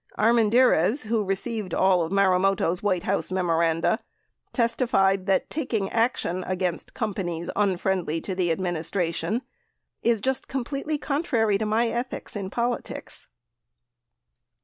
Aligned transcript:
Armendariz, 0.17 1.03
who 1.05 1.23
received 1.23 1.75
all 1.75 2.01
of 2.01 2.11
Marumoto's 2.11 2.81
White 2.81 3.03
House 3.03 3.31
memoranda, 3.31 3.99
testified 4.51 5.27
that 5.27 5.47
taking 5.51 5.91
action 5.91 6.43
against 6.45 6.95
companies 6.95 7.51
unfriendly 7.55 8.19
to 8.21 8.33
the 8.33 8.51
administration 8.51 9.43
"is 10.01 10.19
just 10.19 10.47
completely 10.47 10.97
contrary 10.97 11.59
to 11.59 11.67
my 11.67 11.87
ethics 11.89 12.35
in 12.35 12.49
politics." 12.49 13.27